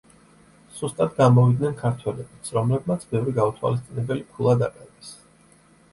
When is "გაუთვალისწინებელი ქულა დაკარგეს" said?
3.41-5.17